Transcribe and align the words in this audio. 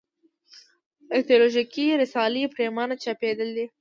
ایدیالوژیکې 1.15 1.85
رسالې 2.01 2.43
پرېمانه 2.55 2.95
چاپېدلې. 3.03 3.65